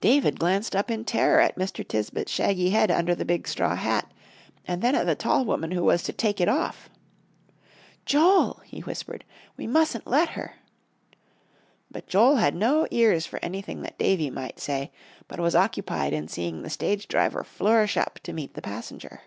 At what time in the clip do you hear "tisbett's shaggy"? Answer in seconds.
1.84-2.70